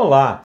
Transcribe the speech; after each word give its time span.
Olá! 0.00 0.42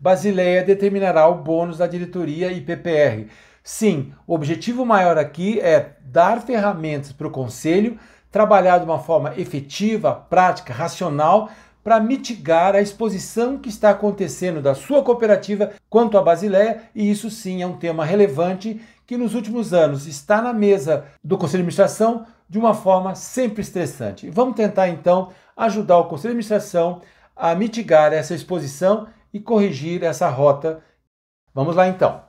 Basileia 0.00 0.64
determinará 0.64 1.28
o 1.28 1.34
bônus 1.34 1.76
da 1.76 1.86
diretoria 1.86 2.50
e 2.50 2.62
PPR. 2.62 3.28
Sim, 3.62 4.14
o 4.26 4.32
objetivo 4.32 4.82
maior 4.86 5.18
aqui 5.18 5.60
é 5.60 5.96
dar 6.00 6.40
ferramentas 6.40 7.12
para 7.12 7.28
o 7.28 7.30
conselho 7.30 7.98
trabalhar 8.32 8.78
de 8.78 8.86
uma 8.86 8.98
forma 8.98 9.34
efetiva, 9.36 10.14
prática, 10.14 10.72
racional 10.72 11.50
para 11.82 12.00
mitigar 12.00 12.74
a 12.74 12.80
exposição 12.80 13.58
que 13.58 13.68
está 13.68 13.90
acontecendo 13.90 14.62
da 14.62 14.74
sua 14.74 15.02
cooperativa 15.02 15.72
quanto 15.90 16.16
à 16.16 16.22
Basileia, 16.22 16.84
e 16.94 17.10
isso 17.10 17.28
sim 17.28 17.60
é 17.60 17.66
um 17.66 17.76
tema 17.76 18.06
relevante 18.06 18.80
que 19.06 19.18
nos 19.18 19.34
últimos 19.34 19.74
anos 19.74 20.06
está 20.06 20.40
na 20.40 20.54
mesa 20.54 21.04
do 21.22 21.36
Conselho 21.36 21.62
de 21.62 21.68
Administração 21.68 22.24
de 22.48 22.58
uma 22.58 22.72
forma 22.72 23.14
sempre 23.14 23.60
estressante. 23.60 24.30
Vamos 24.30 24.56
tentar 24.56 24.88
então 24.88 25.28
ajudar 25.54 25.98
o 25.98 26.04
Conselho 26.04 26.32
de 26.32 26.38
Administração 26.38 27.02
a 27.36 27.54
mitigar 27.54 28.12
essa 28.12 28.34
exposição 28.34 29.08
e 29.32 29.40
corrigir 29.40 30.02
essa 30.02 30.28
rota. 30.28 30.82
Vamos 31.52 31.74
lá 31.74 31.88
então. 31.88 32.22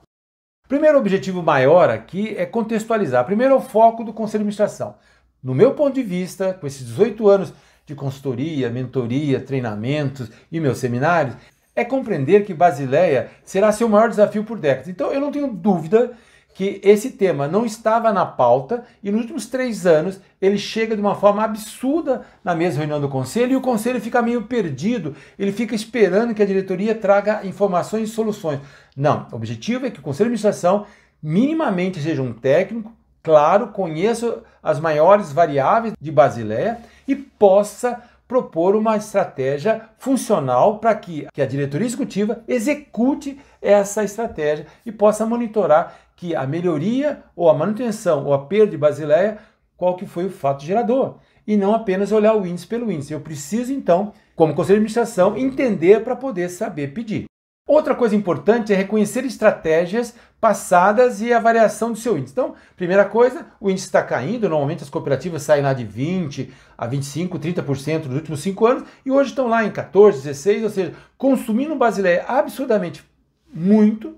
Primeiro 0.68 0.98
objetivo 0.98 1.42
maior 1.42 1.88
aqui 1.88 2.34
é 2.36 2.44
contextualizar. 2.44 3.24
Primeiro 3.24 3.54
é 3.54 3.56
o 3.56 3.60
foco 3.60 4.02
do 4.02 4.12
Conselho 4.12 4.42
de 4.42 4.48
Administração. 4.48 4.96
No 5.42 5.54
meu 5.54 5.74
ponto 5.74 5.94
de 5.94 6.02
vista, 6.02 6.54
com 6.54 6.66
esses 6.66 6.84
18 6.84 7.28
anos 7.28 7.54
de 7.86 7.94
consultoria, 7.94 8.68
mentoria, 8.68 9.40
treinamentos 9.40 10.28
e 10.50 10.58
meus 10.58 10.78
seminários, 10.78 11.36
é 11.74 11.84
compreender 11.84 12.44
que 12.44 12.52
Basileia 12.52 13.30
será 13.44 13.70
seu 13.70 13.88
maior 13.88 14.08
desafio 14.08 14.42
por 14.42 14.58
décadas. 14.58 14.88
Então 14.88 15.12
eu 15.12 15.20
não 15.20 15.30
tenho 15.30 15.46
dúvida 15.46 16.16
que 16.56 16.80
esse 16.82 17.10
tema 17.10 17.46
não 17.46 17.66
estava 17.66 18.14
na 18.14 18.24
pauta 18.24 18.84
e 19.02 19.10
nos 19.10 19.20
últimos 19.20 19.44
três 19.44 19.84
anos 19.84 20.18
ele 20.40 20.56
chega 20.56 20.94
de 20.94 21.02
uma 21.02 21.14
forma 21.14 21.44
absurda 21.44 22.22
na 22.42 22.54
mesma 22.54 22.78
reunião 22.78 22.98
do 22.98 23.10
conselho 23.10 23.52
e 23.52 23.56
o 23.56 23.60
conselho 23.60 24.00
fica 24.00 24.22
meio 24.22 24.42
perdido, 24.44 25.14
ele 25.38 25.52
fica 25.52 25.74
esperando 25.74 26.34
que 26.34 26.42
a 26.42 26.46
diretoria 26.46 26.94
traga 26.94 27.46
informações 27.46 28.08
e 28.08 28.12
soluções. 28.12 28.58
Não, 28.96 29.26
o 29.30 29.36
objetivo 29.36 29.84
é 29.84 29.90
que 29.90 30.00
o 30.00 30.02
conselho 30.02 30.30
de 30.30 30.34
administração 30.34 30.86
minimamente 31.22 32.00
seja 32.00 32.22
um 32.22 32.32
técnico, 32.32 32.90
claro, 33.22 33.68
conheça 33.68 34.42
as 34.62 34.80
maiores 34.80 35.30
variáveis 35.30 35.92
de 36.00 36.10
Basileia 36.10 36.78
e 37.06 37.14
possa 37.14 38.02
propor 38.26 38.74
uma 38.74 38.96
estratégia 38.96 39.82
funcional 39.98 40.78
para 40.78 40.94
que, 40.94 41.28
que 41.32 41.42
a 41.42 41.46
diretoria 41.46 41.86
executiva 41.86 42.42
execute 42.48 43.38
essa 43.60 44.02
estratégia 44.02 44.66
e 44.84 44.90
possa 44.90 45.26
monitorar 45.26 45.94
que 46.16 46.34
a 46.34 46.46
melhoria 46.46 47.22
ou 47.36 47.48
a 47.48 47.54
manutenção 47.54 48.24
ou 48.24 48.32
a 48.32 48.46
perda 48.46 48.72
de 48.72 48.78
Basileia, 48.78 49.38
qual 49.76 49.96
que 49.96 50.06
foi 50.06 50.24
o 50.24 50.30
fato 50.30 50.64
gerador. 50.64 51.18
E 51.46 51.56
não 51.56 51.74
apenas 51.74 52.10
olhar 52.10 52.34
o 52.34 52.46
índice 52.46 52.66
pelo 52.66 52.90
índice. 52.90 53.12
Eu 53.12 53.20
preciso, 53.20 53.72
então, 53.72 54.12
como 54.34 54.54
conselho 54.54 54.80
de 54.80 54.86
administração, 54.86 55.36
entender 55.36 56.02
para 56.02 56.16
poder 56.16 56.48
saber 56.48 56.92
pedir. 56.92 57.26
Outra 57.68 57.96
coisa 57.96 58.14
importante 58.14 58.72
é 58.72 58.76
reconhecer 58.76 59.24
estratégias 59.24 60.14
passadas 60.40 61.20
e 61.20 61.32
a 61.32 61.40
variação 61.40 61.90
do 61.90 61.98
seu 61.98 62.16
índice. 62.16 62.32
Então, 62.32 62.54
primeira 62.76 63.04
coisa, 63.04 63.46
o 63.60 63.68
índice 63.68 63.86
está 63.86 64.02
caindo, 64.02 64.48
normalmente 64.48 64.84
as 64.84 64.90
cooperativas 64.90 65.42
saem 65.42 65.64
lá 65.64 65.72
de 65.72 65.84
20% 65.84 66.48
a 66.78 66.88
25%, 66.88 67.28
30% 67.40 68.04
nos 68.04 68.14
últimos 68.14 68.40
5 68.40 68.66
anos 68.66 68.88
e 69.04 69.10
hoje 69.10 69.30
estão 69.30 69.48
lá 69.48 69.64
em 69.64 69.70
14%, 69.70 70.12
16%, 70.12 70.62
ou 70.62 70.70
seja, 70.70 70.94
consumindo 71.18 71.74
Basileia 71.74 72.24
absurdamente 72.28 73.04
muito 73.52 74.16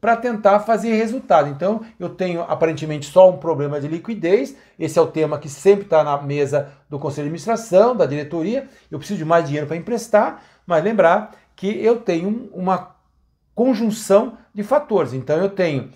para 0.00 0.16
tentar 0.16 0.60
fazer 0.60 0.94
resultado. 0.94 1.48
Então, 1.48 1.82
eu 1.98 2.08
tenho 2.08 2.42
aparentemente 2.42 3.06
só 3.06 3.28
um 3.28 3.36
problema 3.36 3.80
de 3.80 3.86
liquidez, 3.86 4.56
esse 4.78 4.98
é 4.98 5.02
o 5.02 5.06
tema 5.06 5.38
que 5.38 5.48
sempre 5.48 5.84
está 5.84 6.02
na 6.02 6.16
mesa 6.20 6.72
do 6.88 6.98
Conselho 6.98 7.24
de 7.24 7.28
Administração, 7.28 7.94
da 7.94 8.06
diretoria, 8.06 8.68
eu 8.90 8.98
preciso 8.98 9.18
de 9.18 9.24
mais 9.24 9.44
dinheiro 9.44 9.66
para 9.66 9.76
emprestar, 9.76 10.42
mas 10.66 10.82
lembrar 10.82 11.32
que 11.54 11.68
eu 11.84 12.00
tenho 12.00 12.48
uma 12.54 12.96
conjunção 13.54 14.38
de 14.54 14.62
fatores. 14.62 15.12
Então 15.12 15.36
eu 15.36 15.50
tenho, 15.50 15.90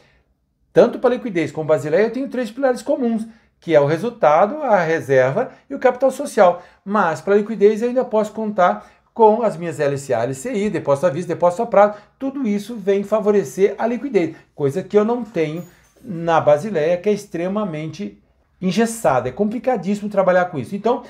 tanto 0.73 0.99
para 0.99 1.15
liquidez 1.15 1.51
como 1.51 1.67
Basileia, 1.67 2.05
eu 2.05 2.13
tenho 2.13 2.29
três 2.29 2.51
pilares 2.51 2.83
comuns, 2.83 3.27
que 3.59 3.75
é 3.75 3.81
o 3.81 3.87
resultado, 3.87 4.63
a 4.63 4.83
reserva 4.83 5.51
e 5.71 5.75
o 5.75 5.79
capital 5.79 6.11
social. 6.11 6.63
Mas 6.85 7.23
para 7.23 7.37
liquidez 7.37 7.81
eu 7.81 7.89
ainda 7.89 8.05
posso 8.05 8.33
contar 8.33 8.87
com 9.15 9.43
as 9.43 9.57
minhas 9.57 9.79
LCA, 9.79 10.25
LCI, 10.25 10.69
depósito 10.69 11.07
à 11.07 11.11
vista, 11.11 11.33
depósito 11.33 11.63
a 11.63 11.67
prazo. 11.67 11.99
Tudo 12.19 12.47
isso 12.47 12.75
vem 12.75 13.05
favorecer 13.05 13.77
a 13.79 13.87
liquidez, 13.87 14.35
coisa 14.57 14.83
que 14.83 14.99
eu 14.99 15.05
não 15.05 15.25
tenho 15.25 15.65
na 16.03 16.41
Basileia, 16.41 16.97
que 16.99 17.09
é 17.09 17.13
extremamente 17.13 18.21
engessada. 18.61 19.29
É 19.29 19.33
complicadíssimo 19.33 20.11
trabalhar 20.11 20.47
com 20.47 20.59
isso. 20.59 20.75
Então, 20.75 21.05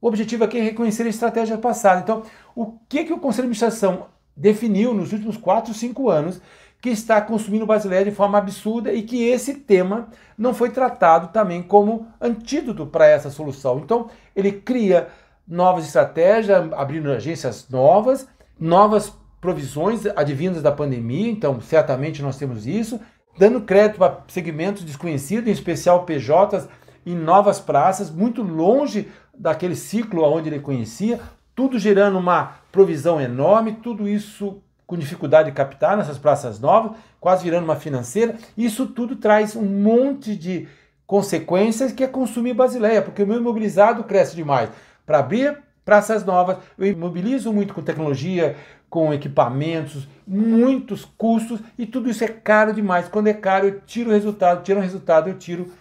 o 0.00 0.06
objetivo 0.06 0.44
aqui 0.44 0.58
é 0.58 0.62
reconhecer 0.62 1.04
a 1.04 1.08
estratégia 1.08 1.56
passada. 1.56 2.00
Então, 2.00 2.22
o 2.54 2.78
que, 2.86 3.04
que 3.04 3.12
o 3.12 3.18
Conselho 3.18 3.48
de 3.48 3.52
Administração 3.52 4.06
definiu 4.36 4.92
nos 4.92 5.12
últimos 5.12 5.36
4, 5.36 5.72
5 5.72 6.10
anos 6.10 6.40
que 6.80 6.90
está 6.90 7.20
consumindo 7.20 7.66
Basileia 7.66 8.04
de 8.04 8.12
forma 8.12 8.38
absurda 8.38 8.92
e 8.92 9.02
que 9.02 9.24
esse 9.24 9.54
tema 9.54 10.08
não 10.36 10.54
foi 10.54 10.70
tratado 10.70 11.28
também 11.32 11.62
como 11.62 12.06
antídoto 12.20 12.86
para 12.86 13.06
essa 13.06 13.30
solução. 13.30 13.78
Então, 13.78 14.08
ele 14.36 14.52
cria 14.52 15.08
novas 15.48 15.86
estratégias, 15.86 16.70
abrindo 16.72 17.10
agências 17.10 17.68
novas, 17.70 18.28
novas 18.58 19.12
provisões 19.40 20.04
advindas 20.16 20.62
da 20.62 20.72
pandemia, 20.72 21.30
então 21.30 21.60
certamente 21.60 22.22
nós 22.22 22.36
temos 22.36 22.66
isso, 22.66 23.00
dando 23.38 23.62
crédito 23.62 23.98
para 23.98 24.24
segmentos 24.28 24.84
desconhecidos, 24.84 25.48
em 25.48 25.52
especial 25.52 26.04
PJs, 26.04 26.68
em 27.06 27.14
novas 27.14 27.60
praças, 27.60 28.10
muito 28.10 28.42
longe 28.42 29.08
daquele 29.36 29.76
ciclo 29.76 30.22
onde 30.24 30.48
ele 30.48 30.60
conhecia, 30.60 31.20
tudo 31.54 31.78
gerando 31.78 32.18
uma 32.18 32.58
provisão 32.70 33.20
enorme, 33.20 33.78
tudo 33.82 34.08
isso 34.08 34.60
com 34.86 34.96
dificuldade 34.96 35.50
de 35.50 35.54
captar 35.54 35.96
nessas 35.96 36.18
praças 36.18 36.58
novas, 36.58 36.92
quase 37.20 37.44
virando 37.44 37.64
uma 37.64 37.76
financeira. 37.76 38.36
Isso 38.56 38.86
tudo 38.86 39.16
traz 39.16 39.54
um 39.54 39.64
monte 39.64 40.34
de 40.34 40.66
consequências 41.06 41.92
que 41.92 42.02
é 42.02 42.06
consumir 42.06 42.54
Basileia, 42.54 43.02
porque 43.02 43.22
o 43.22 43.26
meu 43.26 43.38
imobilizado 43.38 44.04
cresce 44.04 44.34
demais. 44.34 44.70
Para 45.08 45.20
abrir 45.20 45.56
praças 45.86 46.22
novas, 46.22 46.58
eu 46.78 46.84
imobilizo 46.84 47.50
muito 47.50 47.72
com 47.72 47.80
tecnologia, 47.80 48.56
com 48.90 49.10
equipamentos, 49.10 50.06
muitos 50.26 51.06
custos 51.06 51.60
e 51.78 51.86
tudo 51.86 52.10
isso 52.10 52.22
é 52.22 52.28
caro 52.28 52.74
demais. 52.74 53.08
Quando 53.08 53.28
é 53.28 53.32
caro, 53.32 53.68
eu 53.68 53.80
tiro 53.80 54.10
o 54.10 54.12
resultado, 54.12 54.62
tiro 54.62 54.80
o 54.80 54.82
resultado, 54.82 55.30
eu 55.30 55.38
tiro 55.38 55.72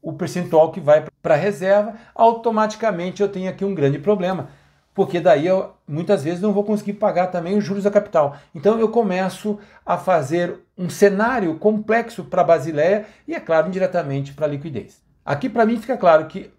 o 0.00 0.14
percentual 0.14 0.72
que 0.72 0.80
vai 0.80 1.04
para 1.20 1.34
a 1.34 1.36
reserva, 1.36 1.96
automaticamente 2.14 3.20
eu 3.20 3.28
tenho 3.28 3.50
aqui 3.50 3.62
um 3.62 3.74
grande 3.74 3.98
problema, 3.98 4.48
porque 4.94 5.20
daí 5.20 5.46
eu 5.46 5.74
muitas 5.86 6.24
vezes 6.24 6.40
não 6.40 6.54
vou 6.54 6.64
conseguir 6.64 6.94
pagar 6.94 7.26
também 7.26 7.58
os 7.58 7.62
juros 7.62 7.84
da 7.84 7.90
capital. 7.90 8.38
Então 8.54 8.80
eu 8.80 8.88
começo 8.88 9.58
a 9.84 9.98
fazer 9.98 10.60
um 10.78 10.88
cenário 10.88 11.58
complexo 11.58 12.24
para 12.24 12.40
a 12.40 12.44
Basileia 12.44 13.04
e, 13.28 13.34
é 13.34 13.38
claro, 13.38 13.68
indiretamente 13.68 14.32
para 14.32 14.46
a 14.46 14.48
liquidez. 14.48 15.02
Aqui 15.22 15.50
para 15.50 15.66
mim 15.66 15.76
fica 15.76 15.98
claro 15.98 16.24
que 16.24 16.50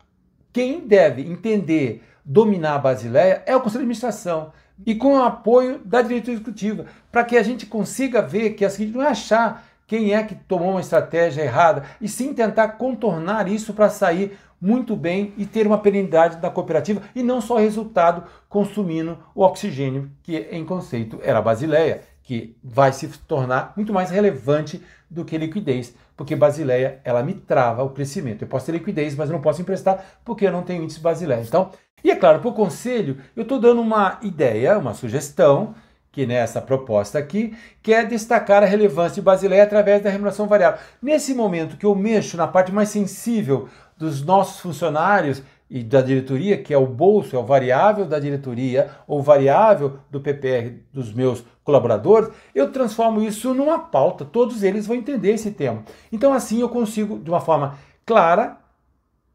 quem 0.53 0.81
deve 0.87 1.23
entender, 1.23 2.03
dominar 2.23 2.75
a 2.75 2.79
Basileia 2.79 3.41
é 3.45 3.55
o 3.55 3.59
Conselho 3.59 3.79
de 3.79 3.85
Administração 3.85 4.53
e 4.85 4.95
com 4.95 5.15
o 5.15 5.23
apoio 5.23 5.79
da 5.83 6.01
diretoria 6.01 6.35
executiva, 6.35 6.85
para 7.11 7.23
que 7.23 7.35
a 7.35 7.43
gente 7.43 7.65
consiga 7.65 8.21
ver 8.21 8.51
que 8.51 8.63
a 8.63 8.69
seguinte 8.69 8.95
não 8.95 9.03
é 9.03 9.07
achar 9.07 9.65
quem 9.87 10.13
é 10.13 10.23
que 10.23 10.35
tomou 10.35 10.71
uma 10.71 10.81
estratégia 10.81 11.43
errada, 11.43 11.83
e 11.99 12.07
sim 12.07 12.33
tentar 12.33 12.69
contornar 12.69 13.47
isso 13.47 13.73
para 13.73 13.89
sair 13.89 14.37
muito 14.59 14.95
bem 14.95 15.33
e 15.37 15.45
ter 15.45 15.67
uma 15.67 15.77
perenidade 15.77 16.37
da 16.37 16.49
cooperativa 16.49 17.01
e 17.13 17.21
não 17.21 17.41
só 17.41 17.57
resultado 17.57 18.23
consumindo 18.47 19.17
o 19.35 19.43
oxigênio, 19.43 20.09
que 20.23 20.37
em 20.51 20.63
conceito 20.63 21.19
era 21.21 21.39
a 21.39 21.41
Basileia, 21.41 22.01
que 22.23 22.55
vai 22.63 22.93
se 22.93 23.07
tornar 23.27 23.73
muito 23.75 23.91
mais 23.91 24.09
relevante 24.09 24.81
do 25.09 25.25
que 25.25 25.37
liquidez, 25.37 25.93
porque 26.15 26.35
Basileia 26.35 26.99
ela 27.03 27.23
me 27.23 27.33
trava 27.33 27.83
o 27.83 27.89
crescimento. 27.89 28.43
Eu 28.43 28.47
posso 28.47 28.65
ter 28.65 28.71
liquidez, 28.73 29.15
mas 29.15 29.29
não 29.29 29.41
posso 29.41 29.61
emprestar 29.61 30.03
porque 30.23 30.45
eu 30.45 30.51
não 30.51 30.63
tenho 30.63 30.83
índice 30.83 30.99
Basileia. 30.99 31.41
Então, 31.41 31.71
e 32.03 32.11
é 32.11 32.15
claro, 32.15 32.39
para 32.39 32.49
o 32.49 32.53
conselho, 32.53 33.17
eu 33.35 33.43
estou 33.43 33.59
dando 33.59 33.81
uma 33.81 34.19
ideia, 34.21 34.77
uma 34.77 34.93
sugestão 34.93 35.73
que 36.13 36.27
nessa 36.27 36.61
proposta 36.61 37.17
aqui, 37.17 37.57
quer 37.81 38.07
destacar 38.07 38.61
a 38.61 38.67
relevância 38.67 39.15
de 39.15 39.21
Basileia 39.21 39.63
através 39.63 40.01
da 40.01 40.11
remuneração 40.11 40.47
variável. 40.47 40.79
Nesse 41.01 41.33
momento 41.33 41.75
que 41.75 41.87
eu 41.87 41.95
mexo 41.95 42.37
na 42.37 42.47
parte 42.47 42.71
mais 42.71 42.89
sensível 42.89 43.67
dos 43.97 44.23
nossos 44.23 44.59
funcionários 44.59 45.41
e 45.73 45.83
da 45.83 46.03
diretoria, 46.03 46.55
que 46.55 46.71
é 46.71 46.77
o 46.77 46.85
bolso, 46.85 47.35
é 47.35 47.39
o 47.39 47.43
variável 47.43 48.05
da 48.05 48.19
diretoria, 48.19 48.91
ou 49.07 49.23
variável 49.23 49.97
do 50.11 50.21
PPR 50.21 50.71
dos 50.93 51.11
meus 51.11 51.43
colaboradores, 51.63 52.29
eu 52.53 52.71
transformo 52.71 53.23
isso 53.23 53.55
numa 53.55 53.79
pauta, 53.79 54.23
todos 54.23 54.61
eles 54.61 54.85
vão 54.85 54.95
entender 54.95 55.31
esse 55.31 55.49
tema. 55.49 55.83
Então 56.11 56.31
assim 56.31 56.61
eu 56.61 56.69
consigo, 56.69 57.17
de 57.17 57.27
uma 57.27 57.41
forma 57.41 57.75
clara, 58.05 58.59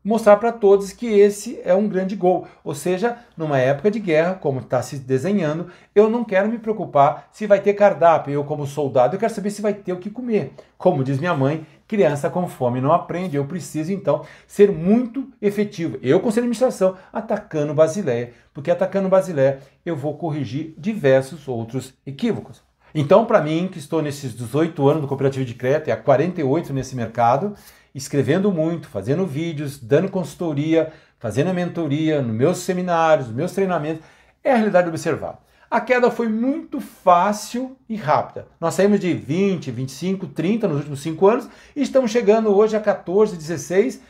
mostrar 0.09 0.39
para 0.39 0.51
todos 0.51 0.91
que 0.91 1.07
esse 1.07 1.61
é 1.63 1.75
um 1.75 1.87
grande 1.87 2.17
gol. 2.17 2.47
Ou 2.65 2.75
seja, 2.75 3.19
numa 3.37 3.59
época 3.59 3.91
de 3.91 4.01
guerra, 4.01 4.35
como 4.35 4.61
está 4.61 4.81
se 4.81 4.97
desenhando, 4.97 5.69
eu 5.95 6.09
não 6.09 6.25
quero 6.25 6.49
me 6.49 6.59
preocupar 6.59 7.29
se 7.31 7.47
vai 7.47 7.61
ter 7.61 7.75
cardápio. 7.75 8.33
Eu, 8.33 8.43
como 8.43 8.67
soldado, 8.67 9.15
eu 9.15 9.21
quero 9.21 9.35
saber 9.35 9.51
se 9.51 9.61
vai 9.61 9.75
ter 9.75 9.93
o 9.93 9.99
que 9.99 10.09
comer. 10.09 10.53
Como 10.79 11.05
diz 11.05 11.19
minha 11.19 11.35
mãe, 11.35 11.67
criança 11.87 12.31
com 12.31 12.49
fome 12.49 12.81
não 12.81 12.91
aprende. 12.91 13.37
Eu 13.37 13.45
preciso, 13.45 13.93
então, 13.93 14.25
ser 14.47 14.73
muito 14.73 15.29
efetivo. 15.43 15.99
Eu, 16.01 16.21
Conselho 16.21 16.47
de 16.47 16.53
Administração, 16.53 16.97
atacando 17.13 17.75
Basileia, 17.75 18.33
porque 18.55 18.71
atacando 18.71 19.11
Basileia 19.11 19.59
eu 19.85 19.95
vou 19.95 20.17
corrigir 20.17 20.73
diversos 20.79 21.47
outros 21.47 21.93
equívocos. 22.07 22.63
Então, 22.95 23.27
para 23.27 23.43
mim, 23.43 23.69
que 23.71 23.79
estou 23.79 24.01
nesses 24.01 24.35
18 24.35 24.89
anos 24.89 25.03
do 25.03 25.07
cooperativo 25.07 25.45
de 25.45 25.53
crédito 25.53 25.89
e 25.89 25.93
há 25.93 25.97
48 25.99 26.73
nesse 26.73 26.97
mercado, 26.97 27.55
escrevendo 27.99 28.51
muito, 28.53 28.89
fazendo 28.89 29.27
vídeos, 29.27 29.79
dando 29.79 30.09
consultoria, 30.09 30.93
fazendo 31.19 31.51
a 31.51 31.55
mentoria 31.55 32.23
nos 32.23 32.35
meus 32.35 32.59
seminários, 32.59 33.27
nos 33.27 33.37
meus 33.37 33.53
treinamentos, 33.53 34.03
é 34.43 34.53
a 34.53 34.57
realidade 34.57 34.89
observada. 34.89 35.39
A 35.71 35.81
queda 35.81 36.11
foi 36.11 36.29
muito 36.29 36.81
fácil 36.81 37.77
e 37.89 37.97
rápida. 37.97 38.47
Nós 38.59 38.73
saímos 38.75 39.01
de 39.01 39.13
20, 39.13 39.71
25, 39.71 40.29
30 40.29 40.67
nos 40.67 40.79
últimos 40.79 41.01
5 41.01 41.27
anos 41.27 41.49
e 41.77 41.83
estamos 41.83 42.11
chegando 42.11 42.57
hoje 42.57 42.75
a 42.75 42.81
14, 42.81 43.37
16. 43.37 44.01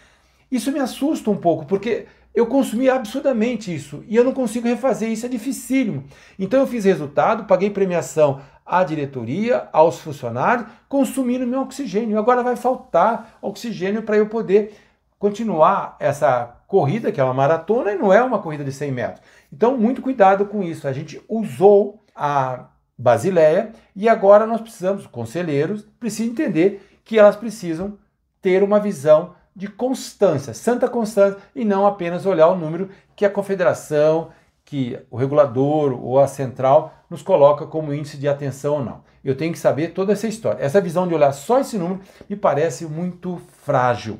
Isso 0.52 0.70
me 0.70 0.78
assusta 0.78 1.30
um 1.30 1.36
pouco, 1.36 1.66
porque 1.66 2.06
eu 2.34 2.46
consumi 2.46 2.88
absurdamente 2.88 3.74
isso 3.74 4.04
e 4.06 4.14
eu 4.14 4.22
não 4.22 4.32
consigo 4.32 4.68
refazer 4.68 5.10
isso, 5.10 5.26
é 5.26 5.28
dificílimo. 5.28 6.04
Então 6.38 6.60
eu 6.60 6.66
fiz 6.66 6.84
resultado, 6.84 7.44
paguei 7.44 7.70
premiação 7.70 8.40
à 8.68 8.84
diretoria, 8.84 9.68
aos 9.72 9.98
funcionários, 9.98 10.66
consumindo 10.88 11.46
meu 11.46 11.62
oxigênio. 11.62 12.18
Agora 12.18 12.42
vai 12.42 12.54
faltar 12.54 13.38
oxigênio 13.40 14.02
para 14.02 14.16
eu 14.16 14.28
poder 14.28 14.76
continuar 15.18 15.96
essa 15.98 16.56
corrida, 16.66 17.10
que 17.10 17.20
é 17.20 17.24
uma 17.24 17.34
maratona 17.34 17.92
e 17.92 17.98
não 17.98 18.12
é 18.12 18.22
uma 18.22 18.38
corrida 18.38 18.62
de 18.62 18.72
100 18.72 18.92
metros. 18.92 19.22
Então, 19.52 19.76
muito 19.76 20.02
cuidado 20.02 20.44
com 20.46 20.62
isso. 20.62 20.86
A 20.86 20.92
gente 20.92 21.20
usou 21.28 22.04
a 22.14 22.66
Basileia 22.96 23.72
e 23.94 24.08
agora 24.08 24.44
nós 24.44 24.60
precisamos, 24.60 25.06
conselheiros, 25.06 25.86
precisam 26.00 26.32
entender 26.32 27.00
que 27.04 27.18
elas 27.18 27.36
precisam 27.36 27.96
ter 28.42 28.62
uma 28.62 28.80
visão 28.80 29.34
de 29.54 29.66
constância, 29.66 30.52
santa 30.52 30.88
constância, 30.88 31.38
e 31.54 31.64
não 31.64 31.86
apenas 31.86 32.26
olhar 32.26 32.48
o 32.48 32.56
número 32.56 32.90
que 33.16 33.24
a 33.24 33.30
confederação, 33.30 34.30
que 34.68 34.98
o 35.10 35.16
regulador 35.16 35.98
ou 35.98 36.20
a 36.20 36.28
central 36.28 36.94
nos 37.08 37.22
coloca 37.22 37.66
como 37.66 37.94
índice 37.94 38.18
de 38.18 38.28
atenção 38.28 38.74
ou 38.74 38.84
não. 38.84 39.02
Eu 39.24 39.34
tenho 39.34 39.50
que 39.50 39.58
saber 39.58 39.94
toda 39.94 40.12
essa 40.12 40.28
história. 40.28 40.62
Essa 40.62 40.78
visão 40.78 41.08
de 41.08 41.14
olhar 41.14 41.32
só 41.32 41.58
esse 41.58 41.78
número 41.78 42.02
me 42.28 42.36
parece 42.36 42.84
muito 42.84 43.40
frágil. 43.62 44.18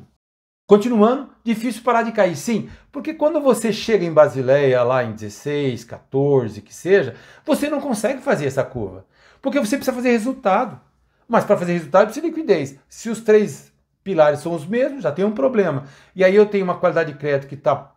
Continuando, 0.67 1.29
difícil 1.45 1.83
parar 1.83 2.03
de 2.03 2.12
cair, 2.12 2.35
sim, 2.35 2.71
porque 2.91 3.12
quando 3.12 3.43
você 3.43 3.75
chega 3.75 4.06
em 4.06 4.12
Basileia 4.12 4.83
lá 4.83 5.05
em 5.05 5.12
16, 5.12 5.85
14, 5.85 6.62
que 6.62 6.75
seja, 6.75 7.15
você 7.45 7.69
não 7.69 7.81
consegue 7.81 8.23
fazer 8.23 8.47
essa 8.47 8.65
curva, 8.65 9.05
porque 9.43 9.61
você 9.61 9.77
precisa 9.77 9.95
fazer 9.95 10.12
resultado. 10.12 10.81
Mas 11.29 11.45
para 11.45 11.59
fazer 11.59 11.75
resultado 11.75 12.06
precisa 12.06 12.27
de 12.27 12.33
liquidez. 12.33 12.79
Se 12.89 13.11
os 13.11 13.21
três 13.21 13.71
pilares 14.03 14.41
são 14.41 14.55
os 14.55 14.67
mesmos, 14.67 15.03
já 15.03 15.12
tem 15.12 15.27
um 15.27 15.33
problema. 15.33 15.85
E 16.17 16.25
aí 16.25 16.35
eu 16.35 16.47
tenho 16.47 16.65
uma 16.65 16.79
qualidade 16.79 17.12
de 17.12 17.19
crédito 17.19 17.49
que 17.49 17.55
está 17.55 17.93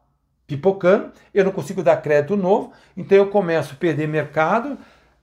pipocando, 0.51 1.11
eu 1.33 1.45
não 1.45 1.51
consigo 1.51 1.81
dar 1.81 1.97
crédito 1.97 2.35
novo, 2.35 2.73
então 2.97 3.17
eu 3.17 3.27
começo 3.27 3.73
a 3.73 3.77
perder 3.77 4.07
mercado 4.07 4.77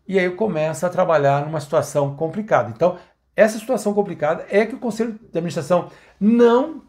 e 0.06 0.18
aí 0.18 0.24
eu 0.24 0.36
começo 0.36 0.86
a 0.86 0.88
trabalhar 0.88 1.44
numa 1.44 1.60
situação 1.60 2.14
complicada. 2.14 2.72
Então, 2.74 2.96
essa 3.36 3.58
situação 3.58 3.92
complicada 3.92 4.46
é 4.50 4.64
que 4.64 4.74
o 4.74 4.78
Conselho 4.78 5.12
de 5.12 5.38
Administração 5.38 5.90
não 6.18 6.82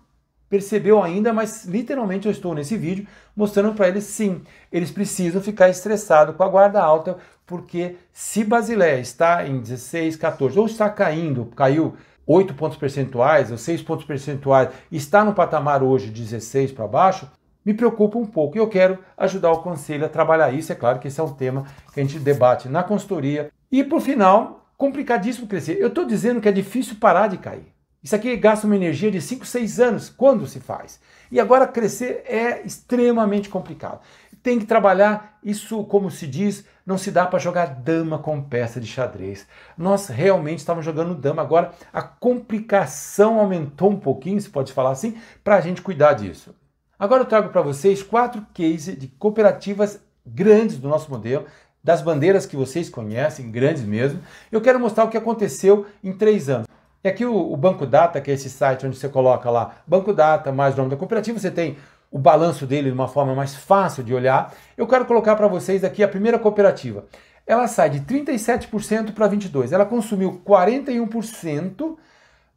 percebeu 0.50 1.04
ainda, 1.04 1.32
mas 1.34 1.66
literalmente 1.66 2.26
eu 2.28 2.32
estou 2.32 2.56
nesse 2.56 2.76
vídeo 2.78 3.06
mostrando 3.36 3.76
para 3.76 3.90
eles 3.90 4.06
sim, 4.06 4.42
eles 4.72 4.90
precisam 4.90 5.42
ficar 5.42 5.70
estressados 5.70 6.36
com 6.36 6.44
a 6.44 6.50
guarda 6.50 6.82
alta, 6.82 7.18
porque 7.46 7.98
se 8.12 8.44
Basileia 8.44 9.00
está 9.00 9.46
em 9.48 9.60
16, 9.60 10.16
14 10.16 10.58
ou 10.58 10.66
está 10.66 10.90
caindo, 10.90 11.46
caiu 11.56 11.96
8 12.26 12.54
pontos 12.54 12.78
percentuais 12.78 13.52
ou 13.52 13.58
6 13.58 13.82
pontos 13.82 14.06
percentuais, 14.06 14.70
está 14.92 15.26
no 15.26 15.34
patamar 15.34 15.84
hoje 15.84 16.10
16 16.10 16.72
para 16.72 16.88
baixo, 16.88 17.30
me 17.70 17.74
preocupa 17.76 18.18
um 18.18 18.26
pouco 18.26 18.58
e 18.58 18.60
eu 18.60 18.68
quero 18.68 18.98
ajudar 19.16 19.52
o 19.52 19.62
conselho 19.62 20.04
a 20.04 20.10
trabalhar 20.10 20.52
isso. 20.52 20.72
É 20.72 20.76
claro 20.76 20.98
que 20.98 21.08
esse 21.08 21.20
é 21.20 21.24
um 21.24 21.34
tema 21.34 21.66
que 21.94 22.00
a 22.00 22.04
gente 22.04 22.18
debate 22.18 22.68
na 22.68 22.82
consultoria. 22.82 23.52
E 23.72 23.84
por 23.84 24.02
final, 24.02 24.72
complicadíssimo 24.76 25.46
crescer. 25.46 25.78
Eu 25.80 25.90
estou 25.90 26.04
dizendo 26.04 26.42
que 26.42 26.50
é 26.50 26.52
difícil 26.52 26.96
parar 27.00 27.28
de 27.28 27.38
cair. 27.38 27.72
Isso 28.02 28.16
aqui 28.16 28.36
gasta 28.38 28.66
uma 28.66 28.76
energia 28.76 29.12
de 29.12 29.22
5, 29.22 29.46
6 29.46 29.80
anos. 29.80 30.10
Quando 30.10 30.48
se 30.48 30.60
faz? 30.60 31.00
E 31.32 31.40
agora 31.40 31.68
crescer 31.68 32.24
é 32.26 32.66
extremamente 32.66 33.50
complicado. 33.50 34.00
Tem 34.42 34.58
que 34.58 34.66
trabalhar 34.66 35.38
isso, 35.44 35.84
como 35.84 36.10
se 36.10 36.26
diz, 36.26 36.66
não 36.84 36.98
se 36.98 37.12
dá 37.12 37.28
para 37.28 37.38
jogar 37.38 37.68
dama 37.68 38.18
com 38.18 38.42
peça 38.42 38.80
de 38.80 38.88
xadrez. 38.88 39.46
Nós 39.78 40.08
realmente 40.08 40.60
estamos 40.60 40.84
jogando 40.84 41.14
dama. 41.14 41.44
Agora 41.44 41.72
a 41.94 42.02
complicação 42.02 43.38
aumentou 43.38 43.92
um 43.92 44.00
pouquinho, 44.00 44.42
se 44.42 44.50
pode 44.50 44.74
falar 44.74 44.92
assim, 44.92 45.20
para 45.44 45.58
a 45.58 45.62
gente 45.62 45.84
cuidar 45.84 46.14
disso. 46.14 46.56
Agora 47.00 47.22
eu 47.22 47.26
trago 47.26 47.48
para 47.48 47.62
vocês 47.62 48.04
quatro 48.04 48.46
cases 48.54 49.00
de 49.00 49.08
cooperativas 49.08 50.02
grandes 50.26 50.78
do 50.78 50.90
nosso 50.90 51.10
modelo, 51.10 51.46
das 51.82 52.02
bandeiras 52.02 52.46
que 52.46 52.58
vocês 52.58 52.90
conhecem, 52.90 53.50
grandes 53.50 53.84
mesmo. 53.84 54.20
Eu 54.52 54.60
quero 54.60 54.78
mostrar 54.78 55.06
o 55.06 55.10
que 55.10 55.18
aconteceu 55.18 55.86
em 56.04 56.12
três 56.12 56.50
anos. 56.50 56.68
E 57.02 57.08
aqui 57.08 57.26
o, 57.26 57.54
o 57.54 57.56
Banco 57.56 57.86
Data, 57.86 58.20
que 58.20 58.30
é 58.30 58.34
esse 58.34 58.50
site 58.50 58.86
onde 58.86 58.98
você 58.98 59.08
coloca 59.08 59.50
lá 59.50 59.78
Banco 59.88 60.12
Data 60.12 60.52
mais 60.52 60.74
o 60.74 60.78
nome 60.80 60.90
da 60.90 60.98
cooperativa, 60.98 61.40
você 61.40 61.50
tem 61.50 61.78
o 62.12 62.20
balanço 62.20 62.68
dele 62.68 62.90
de 62.90 62.94
uma 62.94 63.08
forma 63.08 63.34
mais 63.34 63.56
fácil 63.56 64.04
de 64.04 64.14
olhar. 64.14 64.54
Eu 64.76 64.86
quero 64.86 65.06
colocar 65.06 65.38
para 65.38 65.48
vocês 65.48 65.86
aqui 65.86 66.04
a 66.04 66.08
primeira 66.08 66.38
cooperativa. 66.38 67.06
Ela 67.48 67.70
sai 67.70 67.90
de 67.92 68.02
37% 68.02 69.14
para 69.14 69.30
22%. 69.30 69.72
Ela 69.72 69.86
consumiu 69.86 70.42
41% 70.46 71.96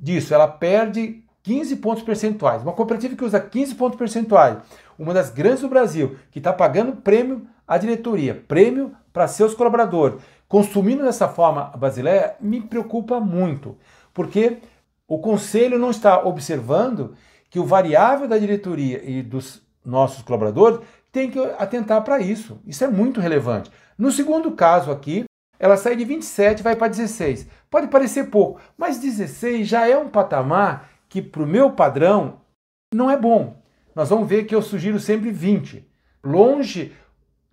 disso. 0.00 0.34
Ela 0.34 0.48
perde 0.48 1.21
15 1.42 1.76
pontos 1.76 2.02
percentuais. 2.02 2.62
Uma 2.62 2.72
cooperativa 2.72 3.16
que 3.16 3.24
usa 3.24 3.40
15 3.40 3.74
pontos 3.74 3.98
percentuais, 3.98 4.58
uma 4.98 5.12
das 5.12 5.30
grandes 5.30 5.60
do 5.60 5.68
Brasil, 5.68 6.16
que 6.30 6.38
está 6.38 6.52
pagando 6.52 6.96
prêmio 6.96 7.46
à 7.66 7.78
diretoria, 7.78 8.34
prêmio 8.46 8.92
para 9.12 9.28
seus 9.28 9.54
colaboradores, 9.54 10.20
consumindo 10.48 11.02
dessa 11.02 11.28
forma 11.28 11.70
a 11.72 11.76
Basileia, 11.76 12.36
me 12.40 12.60
preocupa 12.60 13.20
muito, 13.20 13.76
porque 14.12 14.58
o 15.06 15.18
conselho 15.18 15.78
não 15.78 15.90
está 15.90 16.24
observando 16.24 17.14
que 17.50 17.58
o 17.58 17.64
variável 17.66 18.26
da 18.26 18.38
diretoria 18.38 19.02
e 19.04 19.22
dos 19.22 19.62
nossos 19.84 20.22
colaboradores 20.22 20.80
tem 21.10 21.30
que 21.30 21.38
atentar 21.58 22.02
para 22.02 22.18
isso. 22.18 22.58
Isso 22.66 22.82
é 22.82 22.88
muito 22.88 23.20
relevante. 23.20 23.70
No 23.98 24.10
segundo 24.10 24.52
caso 24.52 24.90
aqui, 24.90 25.24
ela 25.58 25.76
sai 25.76 25.94
de 25.94 26.04
27 26.04 26.60
e 26.60 26.62
vai 26.62 26.74
para 26.74 26.88
16. 26.88 27.46
Pode 27.70 27.88
parecer 27.88 28.30
pouco, 28.30 28.60
mas 28.76 28.98
16 28.98 29.68
já 29.68 29.86
é 29.86 29.96
um 29.96 30.08
patamar 30.08 30.88
que 31.12 31.20
para 31.20 31.42
o 31.42 31.46
meu 31.46 31.72
padrão 31.72 32.38
não 32.92 33.10
é 33.10 33.18
bom. 33.18 33.58
Nós 33.94 34.08
vamos 34.08 34.26
ver 34.26 34.44
que 34.44 34.54
eu 34.54 34.62
sugiro 34.62 34.98
sempre 34.98 35.30
20. 35.30 35.86
Longe 36.24 36.90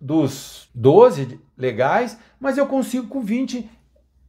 dos 0.00 0.70
12 0.74 1.38
legais, 1.58 2.18
mas 2.40 2.56
eu 2.56 2.66
consigo 2.66 3.06
com 3.06 3.20
20 3.20 3.68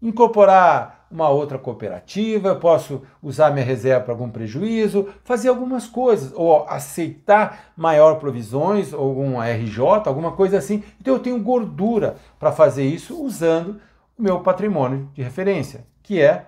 incorporar 0.01 1.07
uma 1.09 1.29
outra 1.29 1.57
cooperativa, 1.57 2.49
eu 2.49 2.59
posso 2.59 3.03
usar 3.23 3.51
minha 3.51 3.63
reserva 3.63 4.03
para 4.03 4.13
algum 4.13 4.29
prejuízo, 4.29 5.07
fazer 5.23 5.47
algumas 5.47 5.87
coisas, 5.87 6.33
ou 6.35 6.67
aceitar 6.67 7.71
maior 7.77 8.15
provisões, 8.15 8.91
ou 8.91 9.07
algum 9.07 9.41
RJ, 9.41 9.81
alguma 10.07 10.33
coisa 10.33 10.57
assim. 10.57 10.83
Então 10.99 11.13
eu 11.13 11.19
tenho 11.21 11.41
gordura 11.41 12.17
para 12.37 12.51
fazer 12.51 12.83
isso 12.83 13.17
usando 13.23 13.79
o 14.17 14.21
meu 14.21 14.41
patrimônio 14.41 15.09
de 15.13 15.21
referência, 15.21 15.85
que 16.03 16.19
é 16.19 16.47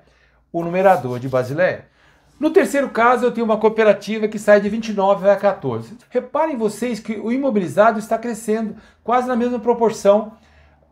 o 0.52 0.62
numerador 0.62 1.18
de 1.18 1.30
Basileia. 1.30 1.93
No 2.40 2.50
terceiro 2.50 2.90
caso, 2.90 3.26
eu 3.26 3.32
tenho 3.32 3.46
uma 3.46 3.60
cooperativa 3.60 4.28
que 4.28 4.40
sai 4.40 4.60
de 4.60 4.68
29 4.68 5.30
a 5.30 5.36
14. 5.36 5.98
Reparem 6.10 6.58
vocês 6.58 7.00
que 7.00 7.14
o 7.14 7.32
imobilizado 7.32 8.00
está 8.00 8.18
crescendo 8.18 8.76
quase 9.04 9.28
na 9.28 9.36
mesma 9.36 9.60
proporção 9.60 10.34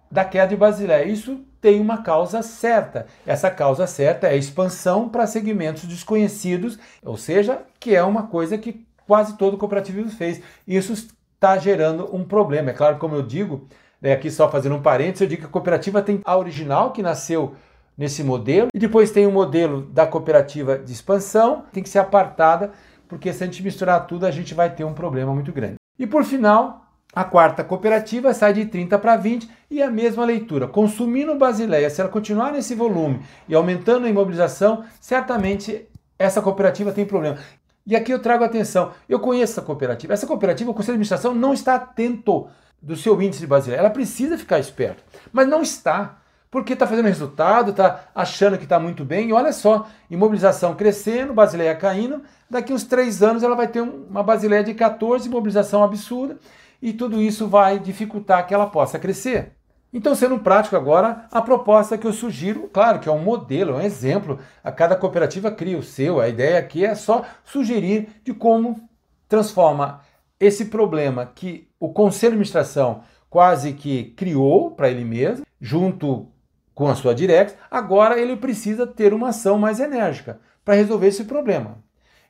da 0.09 0.23
queda 0.23 0.49
de 0.49 0.55
Basileia. 0.55 1.05
Isso 1.05 1.41
tem 1.59 1.79
uma 1.79 2.01
causa 2.03 2.41
certa. 2.41 3.05
Essa 3.25 3.49
causa 3.49 3.87
certa 3.87 4.27
é 4.27 4.31
a 4.31 4.35
expansão 4.35 5.09
para 5.09 5.27
segmentos 5.27 5.83
desconhecidos, 5.83 6.77
ou 7.03 7.17
seja, 7.17 7.61
que 7.79 7.95
é 7.95 8.03
uma 8.03 8.23
coisa 8.23 8.57
que 8.57 8.85
quase 9.07 9.37
todo 9.37 9.57
cooperativismo 9.57 10.11
fez. 10.11 10.41
Isso 10.67 10.93
está 10.93 11.57
gerando 11.57 12.13
um 12.15 12.23
problema. 12.23 12.69
É 12.69 12.73
claro, 12.73 12.97
como 12.97 13.15
eu 13.15 13.23
digo, 13.23 13.67
né, 14.01 14.13
aqui 14.13 14.29
só 14.29 14.49
fazendo 14.49 14.75
um 14.75 14.81
parênteses, 14.81 15.21
eu 15.21 15.27
digo 15.27 15.41
que 15.41 15.47
a 15.47 15.51
cooperativa 15.51 16.01
tem 16.01 16.21
a 16.23 16.37
original 16.37 16.91
que 16.91 17.01
nasceu 17.01 17.55
nesse 17.97 18.23
modelo. 18.23 18.69
E 18.73 18.79
depois 18.79 19.11
tem 19.11 19.27
o 19.27 19.31
modelo 19.31 19.83
da 19.83 20.05
cooperativa 20.05 20.77
de 20.77 20.91
expansão, 20.91 21.65
tem 21.71 21.83
que 21.83 21.89
ser 21.89 21.99
apartada, 21.99 22.71
porque 23.07 23.31
se 23.33 23.43
a 23.43 23.45
gente 23.45 23.63
misturar 23.63 24.07
tudo, 24.07 24.25
a 24.25 24.31
gente 24.31 24.53
vai 24.53 24.69
ter 24.69 24.83
um 24.83 24.93
problema 24.93 25.33
muito 25.33 25.51
grande. 25.51 25.75
E 25.99 26.07
por 26.07 26.23
final, 26.23 26.85
a 27.13 27.23
quarta 27.23 27.63
cooperativa 27.63 28.33
sai 28.33 28.53
de 28.53 28.65
30 28.65 28.97
para 28.97 29.17
20 29.17 29.49
e 29.69 29.81
a 29.81 29.91
mesma 29.91 30.23
leitura. 30.23 30.67
Consumindo 30.67 31.35
Basileia, 31.35 31.89
se 31.89 31.99
ela 31.99 32.09
continuar 32.09 32.51
nesse 32.51 32.73
volume 32.73 33.21
e 33.49 33.53
aumentando 33.53 34.05
a 34.05 34.09
imobilização, 34.09 34.85
certamente 34.99 35.87
essa 36.17 36.41
cooperativa 36.41 36.91
tem 36.91 37.05
problema. 37.05 37.37
E 37.85 37.95
aqui 37.95 38.11
eu 38.11 38.19
trago 38.19 38.43
atenção. 38.43 38.91
Eu 39.09 39.19
conheço 39.19 39.53
essa 39.53 39.61
cooperativa. 39.61 40.13
Essa 40.13 40.27
cooperativa, 40.27 40.71
o 40.71 40.73
Conselho 40.73 40.97
de 40.97 41.01
Administração 41.01 41.33
não 41.33 41.53
está 41.53 41.75
atento 41.75 42.47
do 42.81 42.95
seu 42.95 43.21
índice 43.21 43.41
de 43.41 43.47
Basileia. 43.47 43.79
Ela 43.79 43.89
precisa 43.89 44.37
ficar 44.37 44.59
esperta, 44.59 45.03
mas 45.33 45.47
não 45.47 45.61
está. 45.61 46.17
Porque 46.51 46.73
está 46.73 46.85
fazendo 46.85 47.05
resultado, 47.05 47.71
está 47.71 48.09
achando 48.13 48.57
que 48.57 48.65
está 48.65 48.77
muito 48.77 49.05
bem. 49.05 49.29
E 49.29 49.33
olha 49.33 49.53
só, 49.53 49.87
imobilização 50.09 50.75
crescendo, 50.75 51.33
Basileia 51.33 51.73
caindo. 51.73 52.21
Daqui 52.49 52.73
uns 52.73 52.83
três 52.83 53.23
anos 53.23 53.41
ela 53.41 53.55
vai 53.55 53.69
ter 53.69 53.79
uma 53.79 54.21
Basileia 54.21 54.61
de 54.61 54.73
14, 54.73 55.29
imobilização 55.29 55.81
absurda. 55.81 56.37
E 56.81 56.91
tudo 56.91 57.21
isso 57.21 57.47
vai 57.47 57.79
dificultar 57.79 58.45
que 58.45 58.53
ela 58.53 58.67
possa 58.67 58.99
crescer. 58.99 59.53
Então, 59.93 60.13
sendo 60.13 60.39
prático 60.39 60.75
agora, 60.75 61.25
a 61.31 61.41
proposta 61.41 61.97
que 61.97 62.07
eu 62.07 62.13
sugiro, 62.13 62.69
claro 62.71 62.99
que 62.99 63.07
é 63.07 63.11
um 63.11 63.23
modelo, 63.23 63.73
é 63.73 63.75
um 63.75 63.81
exemplo, 63.81 64.39
a 64.63 64.71
cada 64.71 64.95
cooperativa 64.95 65.51
cria 65.51 65.77
o 65.77 65.83
seu, 65.83 66.19
a 66.19 66.29
ideia 66.29 66.59
aqui 66.59 66.85
é 66.85 66.95
só 66.95 67.25
sugerir 67.43 68.09
de 68.23 68.33
como 68.33 68.89
transforma 69.27 70.01
esse 70.39 70.65
problema 70.65 71.25
que 71.25 71.69
o 71.79 71.93
conselho 71.93 72.31
de 72.31 72.35
administração 72.35 73.03
quase 73.29 73.73
que 73.73 74.05
criou 74.15 74.71
para 74.71 74.89
ele 74.89 75.03
mesmo, 75.05 75.45
junto 75.59 76.27
com 76.73 76.87
a 76.87 76.95
sua 76.95 77.13
direct, 77.13 77.57
agora 77.69 78.19
ele 78.19 78.35
precisa 78.35 78.87
ter 78.87 79.13
uma 79.13 79.29
ação 79.29 79.57
mais 79.57 79.79
enérgica 79.79 80.39
para 80.63 80.75
resolver 80.75 81.07
esse 81.07 81.25
problema. 81.25 81.77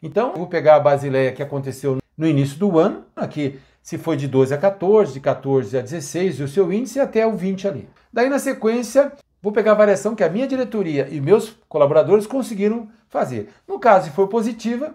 Então, 0.02 0.34
vou 0.36 0.48
pegar 0.48 0.76
a 0.76 0.80
Basileia 0.80 1.32
que 1.32 1.44
aconteceu 1.44 1.98
no 2.18 2.28
início 2.28 2.58
do 2.58 2.80
ano, 2.80 3.06
aqui 3.16 3.60
se 3.82 3.98
foi 3.98 4.16
de 4.16 4.28
12 4.28 4.54
a 4.54 4.58
14, 4.58 5.14
de 5.14 5.20
14 5.20 5.78
a 5.78 5.82
16 5.82 6.40
e 6.40 6.44
o 6.44 6.48
seu 6.48 6.72
índice 6.72 7.00
até 7.00 7.26
o 7.26 7.36
20 7.36 7.68
ali. 7.68 7.90
Daí 8.14 8.30
na 8.30 8.40
sequência, 8.40 9.12
vou 9.42 9.52
pegar 9.52 9.72
a 9.72 9.76
variação 9.76 10.16
que 10.16 10.24
a 10.24 10.30
minha 10.30 10.48
diretoria 10.48 11.08
e 11.10 11.20
meus 11.20 11.58
colaboradores 11.68 12.28
conseguiram 12.28 12.90
fazer. 13.10 13.50
No 13.68 13.80
caso, 13.80 14.06
se 14.06 14.12
for 14.12 14.28
positiva, 14.28 14.94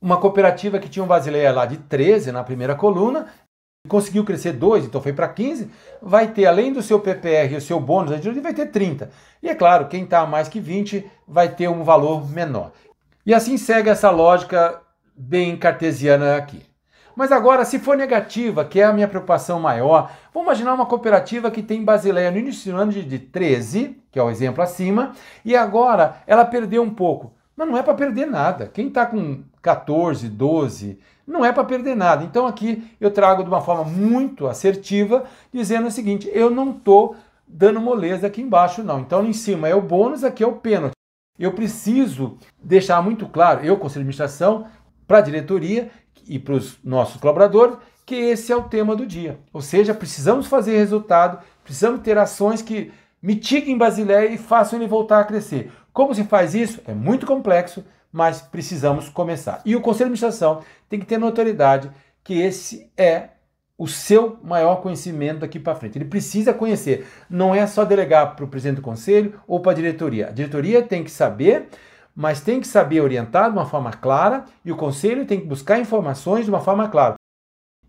uma 0.00 0.18
cooperativa 0.18 0.78
que 0.78 0.88
tinha 0.88 1.04
um 1.04 1.08
Basileia 1.08 1.52
lá 1.52 1.66
de 1.66 1.76
13 1.76 2.32
na 2.32 2.42
primeira 2.42 2.74
coluna, 2.74 3.26
conseguiu 3.86 4.24
crescer 4.24 4.52
2, 4.52 4.84
então 4.84 5.00
foi 5.00 5.12
para 5.12 5.28
15, 5.28 5.70
vai 6.02 6.28
ter, 6.28 6.46
além 6.46 6.72
do 6.72 6.82
seu 6.82 7.00
PPR 7.00 7.54
e 7.54 7.56
o 7.56 7.60
seu 7.60 7.80
bônus 7.80 8.10
vai 8.42 8.54
ter 8.54 8.66
30. 8.66 9.10
E 9.42 9.48
é 9.48 9.54
claro, 9.54 9.88
quem 9.88 10.04
está 10.04 10.26
mais 10.26 10.48
que 10.48 10.60
20 10.60 11.04
vai 11.26 11.48
ter 11.48 11.68
um 11.68 11.82
valor 11.82 12.28
menor. 12.28 12.72
E 13.24 13.32
assim 13.32 13.56
segue 13.56 13.88
essa 13.88 14.10
lógica 14.10 14.80
bem 15.16 15.56
cartesiana 15.56 16.36
aqui. 16.36 16.62
Mas 17.16 17.32
agora, 17.32 17.64
se 17.64 17.78
for 17.78 17.96
negativa, 17.96 18.62
que 18.62 18.78
é 18.78 18.84
a 18.84 18.92
minha 18.92 19.08
preocupação 19.08 19.58
maior, 19.58 20.12
vamos 20.34 20.48
imaginar 20.48 20.74
uma 20.74 20.84
cooperativa 20.84 21.50
que 21.50 21.62
tem 21.62 21.82
Basileia 21.82 22.30
no 22.30 22.36
início 22.36 22.70
do 22.70 22.78
ano 22.78 22.92
de 22.92 23.18
13, 23.18 24.02
que 24.12 24.18
é 24.18 24.22
o 24.22 24.28
exemplo 24.28 24.62
acima, 24.62 25.12
e 25.42 25.56
agora 25.56 26.16
ela 26.26 26.44
perdeu 26.44 26.82
um 26.82 26.90
pouco. 26.90 27.32
Mas 27.56 27.66
não 27.66 27.78
é 27.78 27.82
para 27.82 27.94
perder 27.94 28.26
nada. 28.26 28.66
Quem 28.66 28.88
está 28.88 29.06
com 29.06 29.42
14, 29.66 30.28
12, 30.28 30.98
não 31.26 31.44
é 31.44 31.52
para 31.52 31.64
perder 31.64 31.96
nada. 31.96 32.24
Então 32.24 32.46
aqui 32.46 32.88
eu 33.00 33.10
trago 33.10 33.42
de 33.42 33.48
uma 33.48 33.60
forma 33.60 33.84
muito 33.84 34.46
assertiva, 34.46 35.24
dizendo 35.52 35.88
o 35.88 35.90
seguinte: 35.90 36.30
eu 36.32 36.50
não 36.50 36.70
estou 36.70 37.16
dando 37.46 37.80
moleza 37.80 38.28
aqui 38.28 38.40
embaixo, 38.40 38.82
não. 38.82 39.00
Então 39.00 39.26
em 39.26 39.32
cima 39.32 39.68
é 39.68 39.74
o 39.74 39.82
bônus, 39.82 40.24
aqui 40.24 40.42
é 40.42 40.46
o 40.46 40.56
pênalti. 40.56 40.94
Eu 41.38 41.52
preciso 41.52 42.38
deixar 42.62 43.02
muito 43.02 43.26
claro, 43.26 43.64
eu, 43.64 43.76
Conselho 43.76 44.04
de 44.04 44.08
Administração, 44.08 44.66
para 45.06 45.18
a 45.18 45.20
diretoria, 45.20 45.90
e 46.28 46.38
para 46.38 46.54
os 46.54 46.76
nossos 46.82 47.20
colaboradores 47.20 47.76
que 48.04 48.14
esse 48.14 48.52
é 48.52 48.56
o 48.56 48.62
tema 48.62 48.94
do 48.94 49.04
dia. 49.04 49.38
Ou 49.52 49.60
seja, 49.60 49.92
precisamos 49.92 50.46
fazer 50.46 50.76
resultado, 50.76 51.42
precisamos 51.64 52.00
ter 52.02 52.16
ações 52.16 52.62
que 52.62 52.92
mitiguem 53.20 53.76
Basileia 53.76 54.30
e 54.30 54.38
façam 54.38 54.78
ele 54.78 54.88
voltar 54.88 55.20
a 55.20 55.24
crescer. 55.24 55.72
Como 55.92 56.14
se 56.14 56.22
faz 56.22 56.54
isso? 56.54 56.80
É 56.86 56.94
muito 56.94 57.26
complexo, 57.26 57.84
mas 58.16 58.40
precisamos 58.40 59.10
começar. 59.10 59.60
E 59.62 59.76
o 59.76 59.80
Conselho 59.82 60.08
de 60.08 60.14
Administração 60.14 60.62
tem 60.88 60.98
que 60.98 61.04
ter 61.04 61.18
notoriedade 61.18 61.90
que 62.24 62.40
esse 62.40 62.90
é 62.96 63.28
o 63.76 63.86
seu 63.86 64.38
maior 64.42 64.76
conhecimento 64.76 65.40
daqui 65.40 65.58
para 65.58 65.74
frente. 65.74 65.98
Ele 65.98 66.06
precisa 66.06 66.54
conhecer. 66.54 67.06
Não 67.28 67.54
é 67.54 67.66
só 67.66 67.84
delegar 67.84 68.34
para 68.34 68.46
o 68.46 68.48
presidente 68.48 68.76
do 68.76 68.82
conselho 68.82 69.38
ou 69.46 69.60
para 69.60 69.72
a 69.72 69.74
diretoria. 69.74 70.28
A 70.28 70.30
diretoria 70.30 70.82
tem 70.82 71.04
que 71.04 71.10
saber 71.10 71.68
mas 72.18 72.40
tem 72.40 72.58
que 72.58 72.66
saber 72.66 73.02
orientar 73.02 73.50
de 73.50 73.58
uma 73.58 73.66
forma 73.66 73.90
clara 73.90 74.46
e 74.64 74.72
o 74.72 74.76
conselho 74.76 75.26
tem 75.26 75.38
que 75.38 75.46
buscar 75.46 75.78
informações 75.78 76.46
de 76.46 76.50
uma 76.50 76.62
forma 76.62 76.88
clara. 76.88 77.16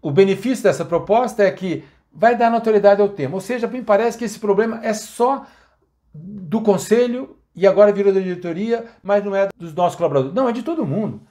O 0.01 0.11
benefício 0.11 0.65
dessa 0.65 0.83
proposta 0.83 1.43
é 1.43 1.49
que 1.49 1.85
vai 2.11 2.35
dar 2.35 2.51
notoriedade 2.51 3.01
ao 3.01 3.07
tema, 3.07 3.35
ou 3.35 3.39
seja, 3.39 3.67
me 3.67 3.81
parece 3.81 4.17
que 4.17 4.25
esse 4.25 4.37
problema 4.37 4.81
é 4.83 4.93
só 4.93 5.45
do 6.13 6.59
conselho 6.61 7.36
e 7.57 7.65
agora 7.65 7.91
virou 7.91 8.13
da 8.13 8.19
diretoria, 8.19 8.85
mas 9.01 9.25
não 9.25 9.35
é 9.35 9.49
dos 9.57 9.73
nossos 9.73 9.97
colaboradores. 9.97 10.35
Não, 10.35 10.47
é 10.47 10.51
de 10.51 10.61
todo 10.61 10.85
mundo. 10.85 11.21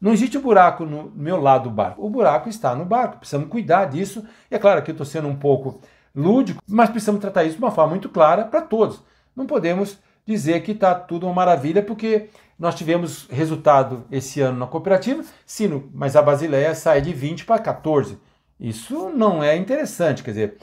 Não 0.00 0.12
existe 0.12 0.36
buraco 0.36 0.84
no 0.84 1.12
meu 1.14 1.40
lado 1.40 1.70
do 1.70 1.74
barco. 1.74 2.04
O 2.04 2.10
buraco 2.10 2.48
está 2.48 2.74
no 2.74 2.84
barco. 2.84 3.18
Precisamos 3.18 3.48
cuidar 3.48 3.84
disso. 3.84 4.26
E 4.50 4.56
é 4.56 4.58
claro 4.58 4.82
que 4.82 4.90
eu 4.90 4.94
estou 4.94 5.06
sendo 5.06 5.28
um 5.28 5.36
pouco 5.36 5.80
lúdico, 6.12 6.60
mas 6.68 6.90
precisamos 6.90 7.20
tratar 7.20 7.44
isso 7.44 7.56
de 7.56 7.62
uma 7.62 7.70
forma 7.70 7.90
muito 7.90 8.08
clara 8.08 8.44
para 8.44 8.62
todos. 8.62 9.00
Não 9.34 9.46
podemos 9.46 9.98
dizer 10.26 10.60
que 10.62 10.72
está 10.72 10.92
tudo 10.92 11.26
uma 11.26 11.32
maravilha, 11.32 11.82
porque 11.82 12.30
nós 12.58 12.74
tivemos 12.74 13.28
resultado 13.30 14.04
esse 14.10 14.40
ano 14.40 14.58
na 14.58 14.66
cooperativa, 14.66 15.22
sim, 15.44 15.84
mas 15.94 16.16
a 16.16 16.22
Basileia 16.22 16.74
sai 16.74 17.00
de 17.00 17.12
20 17.12 17.44
para 17.44 17.62
14. 17.62 18.18
Isso 18.58 19.10
não 19.10 19.42
é 19.44 19.56
interessante, 19.56 20.22
quer 20.22 20.30
dizer, 20.30 20.56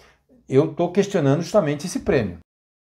eu 0.50 0.72
estou 0.72 0.92
questionando 0.92 1.42
justamente 1.42 1.86
esse 1.86 2.00
prêmio. 2.00 2.40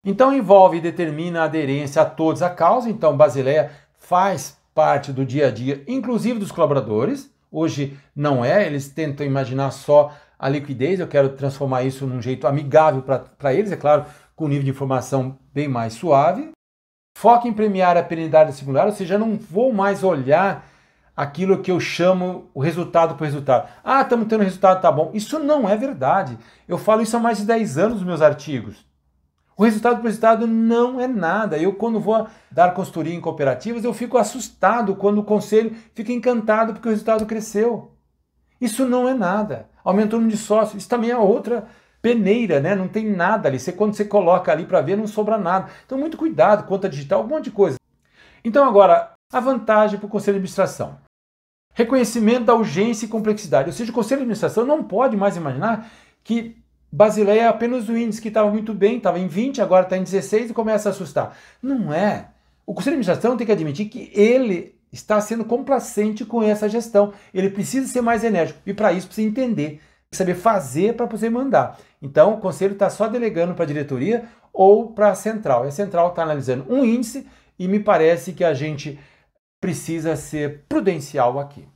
Então 0.05 0.33
envolve 0.33 0.77
e 0.77 0.81
determina 0.81 1.41
a 1.41 1.45
aderência 1.45 2.03
a 2.03 2.05
todos 2.05 2.43
a 2.43 2.51
causa, 2.51 2.91
então 2.91 3.17
Basileia 3.17 3.71
faz 3.97 4.59
parte 4.75 5.13
do 5.13 5.25
dia 5.25 5.49
a 5.49 5.51
dia, 5.51 5.83
inclusive 5.89 6.39
dos 6.39 6.53
colaboradores. 6.53 7.33
Hoje 7.51 7.97
não 8.15 8.45
é, 8.45 8.67
eles 8.67 8.89
tentam 8.89 9.25
imaginar 9.25 9.71
só 9.71 10.13
a 10.39 10.49
liquidez, 10.49 11.01
eu 11.01 11.07
quero 11.07 11.31
transformar 11.31 11.85
isso 11.85 12.07
num 12.07 12.21
jeito 12.21 12.47
amigável 12.47 13.03
para 13.03 13.55
eles, 13.55 13.73
é 13.73 13.77
claro, 13.77 14.05
com 14.37 14.45
um 14.45 14.49
nível 14.49 14.65
de 14.65 14.71
informação 14.71 15.39
bem 15.55 15.69
mais 15.69 15.95
suave. 15.95 16.51
Foca 17.17 17.49
em 17.49 17.53
premiar 17.53 17.97
a 17.97 18.03
perenidade 18.03 18.53
singular, 18.53 18.87
ou 18.87 18.93
seja, 18.93 19.17
não 19.17 19.37
vou 19.39 19.73
mais 19.73 20.03
olhar 20.03 20.69
aquilo 21.17 21.63
que 21.63 21.71
eu 21.71 21.79
chamo 21.79 22.51
o 22.53 22.61
resultado 22.61 23.15
por 23.15 23.25
resultado. 23.25 23.69
Ah, 23.85 24.03
estamos 24.03 24.27
tendo 24.27 24.43
resultado, 24.43 24.83
tá 24.83 24.91
bom. 24.91 25.13
Isso 25.15 25.39
não 25.39 25.69
é 25.69 25.77
verdade. 25.77 26.37
Eu 26.67 26.77
falo 26.77 27.03
isso 27.03 27.17
há 27.17 27.21
mais 27.21 27.39
de 27.39 27.45
10 27.45 27.79
anos 27.79 27.95
nos 27.99 28.05
meus 28.05 28.21
artigos. 28.21 28.85
O 29.57 29.65
resultado 29.65 29.97
por 29.97 30.07
resultado 30.07 30.47
não 30.47 31.01
é 31.01 31.07
nada. 31.07 31.57
Eu, 31.57 31.75
quando 31.75 32.01
vou 32.01 32.27
dar 32.51 32.75
consultoria 32.75 33.15
em 33.15 33.21
cooperativas, 33.21 33.85
eu 33.85 33.95
fico 33.95 34.19
assustado 34.19 34.97
quando 34.97 35.19
o 35.19 35.25
conselho 35.25 35.75
fica 35.95 36.13
encantado 36.13 36.73
porque 36.73 36.89
o 36.89 36.91
resultado 36.91 37.25
cresceu. 37.25 37.93
Isso 38.61 38.87
não 38.89 39.09
é 39.09 39.15
nada. 39.15 39.69
Aumentou 39.85 40.19
o 40.19 40.23
número 40.23 40.37
de 40.37 40.43
sócios. 40.43 40.83
Isso 40.83 40.89
também 40.89 41.11
é 41.11 41.17
outra 41.17 41.67
peneira, 42.03 42.61
né? 42.61 42.75
Não 42.75 42.89
tem 42.89 43.11
nada 43.11 43.49
ali. 43.49 43.59
Você, 43.59 43.73
quando 43.73 43.95
você 43.95 44.05
coloca 44.05 44.51
ali 44.51 44.67
para 44.67 44.81
ver, 44.81 44.97
não 44.97 45.07
sobra 45.07 45.39
nada. 45.39 45.71
Então, 45.87 45.97
muito 45.99 46.17
cuidado, 46.17 46.67
conta 46.67 46.89
digital, 46.89 47.23
um 47.23 47.29
monte 47.29 47.45
de 47.45 47.51
coisa. 47.51 47.79
Então, 48.45 48.67
agora, 48.67 49.13
a 49.33 49.41
vantagem 49.41 49.99
para 49.99 50.07
o 50.07 50.11
Conselho 50.11 50.35
de 50.35 50.39
Administração. 50.39 50.99
Reconhecimento 51.73 52.45
da 52.45 52.55
urgência 52.55 53.07
e 53.07 53.09
complexidade. 53.09 53.69
Ou 53.69 53.73
seja, 53.73 53.91
o 53.91 53.95
Conselho 53.95 54.19
de 54.19 54.25
Administração 54.25 54.65
não 54.67 54.83
pode 54.83 55.17
mais 55.17 55.37
imaginar 55.37 55.91
que 56.23 56.64
Basileia 56.97 57.43
é 57.43 57.49
apenas 57.49 57.89
o 57.89 57.97
índice 57.97 58.23
que 58.23 58.29
estava 58.29 58.49
muito 58.49 58.73
bem, 58.73 58.99
estava 58.99 59.19
em 59.19 59.27
20, 59.27 59.61
agora 59.61 59.83
está 59.83 59.97
em 59.97 60.05
16 60.05 60.51
e 60.51 60.55
começa 60.55 60.89
a 60.89 60.93
assustar. 60.93 61.37
Não 61.61 61.93
é. 61.93 62.29
O 62.65 62.73
Conselho 62.73 62.95
de 62.95 63.01
Administração 63.01 63.37
tem 63.37 63.45
que 63.45 63.53
admitir 63.53 63.89
que 63.89 64.13
ele 64.15 64.77
está 64.93 65.21
sendo 65.21 65.45
complacente 65.45 66.25
com 66.25 66.41
essa 66.41 66.69
gestão. 66.69 67.13
Ele 67.35 67.51
precisa 67.51 67.89
ser 67.89 68.01
mais 68.01 68.23
enérgico 68.23 68.61
e, 68.65 68.73
para 68.73 68.93
isso, 68.93 69.09
precisa 69.09 69.27
entender 69.27 69.81
saber 70.15 70.35
fazer 70.37 70.95
para 70.95 71.07
você 71.07 71.29
mandar. 71.29 71.77
Então, 72.01 72.35
o 72.35 72.41
conselho 72.41 72.75
está 72.75 72.89
só 72.89 73.09
delegando 73.09 73.55
para 73.55 73.65
a 73.65 73.67
diretoria 73.67 74.29
ou 74.53 74.93
para 74.93 75.11
a 75.11 75.15
central. 75.17 75.65
E 75.65 75.69
a 75.69 75.73
central 75.73 76.11
está 76.11 76.23
analisando 76.23 76.65
um 76.73 76.85
índice 76.85 77.27
e 77.59 77.67
me 77.67 77.81
parece 77.81 78.33
que 78.33 78.45
a 78.45 78.55
gente 78.55 78.99
precisa 79.61 80.15
ser 80.15 80.65
prudencial 80.69 81.41
aqui. 81.41 81.67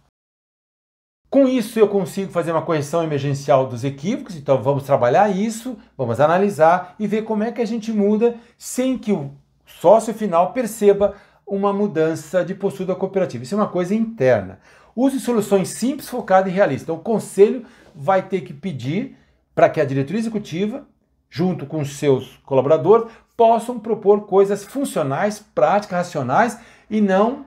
Com 1.30 1.46
isso, 1.46 1.78
eu 1.78 1.86
consigo 1.86 2.32
fazer 2.32 2.52
uma 2.52 2.62
correção 2.62 3.04
emergencial 3.04 3.66
dos 3.66 3.84
equívocos, 3.84 4.34
então 4.34 4.62
vamos 4.62 4.84
trabalhar 4.84 5.28
isso, 5.28 5.76
vamos 5.96 6.20
analisar 6.20 6.94
e 6.98 7.06
ver 7.06 7.22
como 7.22 7.42
é 7.42 7.52
que 7.52 7.60
a 7.60 7.66
gente 7.66 7.92
muda 7.92 8.36
sem 8.56 8.96
que 8.96 9.12
o 9.12 9.30
sócio 9.66 10.14
final 10.14 10.54
perceba 10.54 11.14
uma 11.46 11.70
mudança 11.70 12.42
de 12.42 12.54
postura 12.54 12.94
cooperativa. 12.94 13.44
Isso 13.44 13.54
é 13.54 13.58
uma 13.58 13.68
coisa 13.68 13.94
interna. 13.94 14.58
Use 14.96 15.20
soluções 15.20 15.68
simples, 15.68 16.08
focadas 16.08 16.50
e 16.50 16.54
realistas. 16.54 16.84
Então, 16.84 16.96
o 16.96 17.00
conselho 17.00 17.64
vai 17.94 18.22
ter 18.22 18.40
que 18.40 18.54
pedir 18.54 19.16
para 19.54 19.68
que 19.68 19.80
a 19.80 19.84
diretoria 19.84 20.20
executiva, 20.20 20.86
junto 21.28 21.66
com 21.66 21.80
os 21.80 21.98
seus 21.98 22.38
colaboradores, 22.38 23.12
possam 23.36 23.78
propor 23.78 24.22
coisas 24.22 24.64
funcionais, 24.64 25.38
práticas, 25.54 25.98
racionais 25.98 26.58
e 26.88 27.00
não 27.00 27.46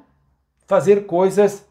fazer 0.68 1.06
coisas 1.06 1.66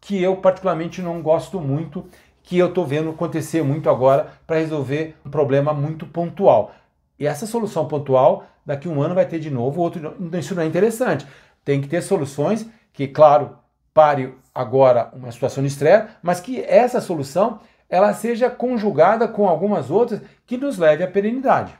que 0.00 0.22
eu 0.22 0.36
particularmente 0.36 1.02
não 1.02 1.20
gosto 1.22 1.60
muito, 1.60 2.06
que 2.42 2.56
eu 2.56 2.68
estou 2.68 2.86
vendo 2.86 3.10
acontecer 3.10 3.62
muito 3.62 3.90
agora 3.90 4.32
para 4.46 4.58
resolver 4.58 5.16
um 5.24 5.30
problema 5.30 5.72
muito 5.72 6.06
pontual. 6.06 6.72
E 7.18 7.26
essa 7.26 7.46
solução 7.46 7.88
pontual, 7.88 8.46
daqui 8.64 8.88
um 8.88 9.02
ano 9.02 9.14
vai 9.14 9.26
ter 9.26 9.38
de 9.38 9.50
novo 9.50 9.80
outro. 9.80 10.14
Isso 10.38 10.54
não 10.54 10.62
é 10.62 10.66
interessante. 10.66 11.26
Tem 11.64 11.80
que 11.80 11.88
ter 11.88 12.02
soluções 12.02 12.68
que, 12.92 13.08
claro, 13.08 13.58
pare 13.92 14.34
agora 14.54 15.10
uma 15.14 15.32
situação 15.32 15.62
de 15.62 15.68
estresse, 15.68 16.08
mas 16.22 16.38
que 16.38 16.60
essa 16.62 17.00
solução 17.00 17.60
ela 17.88 18.12
seja 18.12 18.50
conjugada 18.50 19.26
com 19.26 19.48
algumas 19.48 19.90
outras 19.90 20.20
que 20.44 20.56
nos 20.56 20.78
leve 20.78 21.02
à 21.02 21.08
perenidade. 21.08 21.72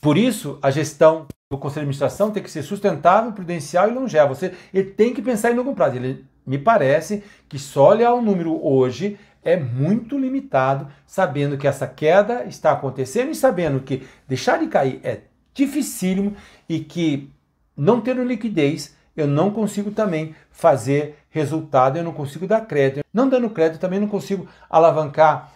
Por 0.00 0.16
isso, 0.16 0.58
a 0.62 0.70
gestão 0.70 1.26
do 1.52 1.58
conselho 1.58 1.84
de 1.84 1.90
administração 1.90 2.30
tem 2.30 2.42
que 2.42 2.50
ser 2.50 2.62
sustentável, 2.62 3.32
prudencial 3.32 3.88
e 3.88 3.92
longeva. 3.92 4.34
Você 4.34 4.54
ele 4.72 4.90
tem 4.90 5.12
que 5.12 5.20
pensar 5.20 5.50
em 5.50 5.56
longo 5.56 5.74
prazo. 5.74 5.96
Ele 5.96 6.24
me 6.46 6.58
parece 6.58 7.22
que 7.48 7.58
só 7.58 7.88
olhar 7.90 8.12
o 8.14 8.22
número 8.22 8.64
hoje 8.64 9.18
é 9.42 9.56
muito 9.56 10.18
limitado, 10.18 10.88
sabendo 11.06 11.56
que 11.56 11.66
essa 11.66 11.86
queda 11.86 12.44
está 12.44 12.72
acontecendo 12.72 13.30
e 13.30 13.34
sabendo 13.34 13.80
que 13.80 14.06
deixar 14.28 14.58
de 14.58 14.66
cair 14.66 15.00
é 15.02 15.20
dificílimo 15.54 16.36
e 16.68 16.80
que 16.80 17.30
não 17.76 18.00
tendo 18.00 18.22
liquidez 18.22 18.94
eu 19.16 19.26
não 19.26 19.50
consigo 19.50 19.90
também 19.90 20.34
fazer 20.50 21.18
resultado, 21.30 21.98
eu 21.98 22.04
não 22.04 22.12
consigo 22.12 22.46
dar 22.46 22.62
crédito. 22.62 23.04
Não 23.12 23.28
dando 23.28 23.50
crédito, 23.50 23.80
também 23.80 24.00
não 24.00 24.08
consigo 24.08 24.48
alavancar 24.68 25.52